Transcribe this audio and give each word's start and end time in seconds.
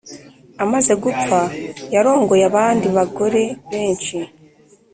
amaze 0.63 0.91
gupfa 1.03 1.39
yarongoye 1.95 2.43
abandi 2.51 2.87
bagore 2.97 3.43
benshi 3.71 4.17